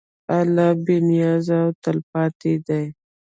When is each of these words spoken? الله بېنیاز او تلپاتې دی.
الله 0.37 0.69
بېنیاز 0.85 1.45
او 1.59 1.67
تلپاتې 1.83 2.53
دی. 2.67 2.85